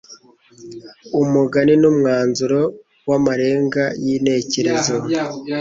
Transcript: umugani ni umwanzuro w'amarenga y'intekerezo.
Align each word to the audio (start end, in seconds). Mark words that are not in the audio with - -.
umugani 1.21 1.73
ni 1.81 1.87
umwanzuro 1.91 2.59
w'amarenga 3.09 3.83
y'intekerezo. 4.05 4.93